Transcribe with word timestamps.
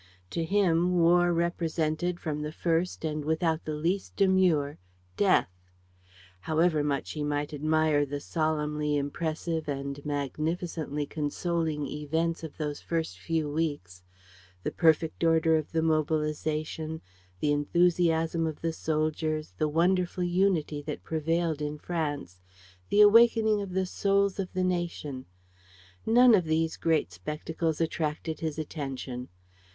To 0.31 0.43
him, 0.43 0.97
war 0.97 1.31
represented, 1.31 2.19
from 2.19 2.41
the 2.41 2.51
first 2.51 3.05
and 3.05 3.23
without 3.23 3.65
the 3.65 3.75
least 3.75 4.15
demur, 4.15 4.79
death. 5.15 5.51
However 6.39 6.83
much 6.83 7.11
he 7.11 7.23
might 7.23 7.53
admire 7.53 8.03
the 8.03 8.19
solemnly 8.19 8.97
impressive 8.97 9.67
and 9.67 10.03
magnificently 10.03 11.05
consoling 11.05 11.85
events 11.85 12.43
of 12.43 12.57
those 12.57 12.79
first 12.81 13.19
few 13.19 13.47
weeks 13.47 14.01
the 14.63 14.71
perfect 14.71 15.23
order 15.23 15.55
of 15.55 15.71
the 15.71 15.83
mobilization, 15.83 16.99
the 17.39 17.51
enthusiasm 17.51 18.47
of 18.47 18.61
the 18.61 18.73
soldiers, 18.73 19.53
the 19.59 19.69
wonderful 19.69 20.23
unity 20.23 20.81
that 20.81 21.03
prevailed 21.03 21.61
in 21.61 21.77
France, 21.77 22.39
the 22.89 23.01
awakening 23.01 23.61
of 23.61 23.73
the 23.73 23.85
souls 23.85 24.39
of 24.39 24.51
the 24.53 24.63
nation 24.63 25.27
none 26.07 26.33
of 26.33 26.45
these 26.45 26.75
great 26.75 27.11
spectacles 27.11 27.79
attracted 27.79 28.39
his 28.39 28.57
attention. 28.57 29.29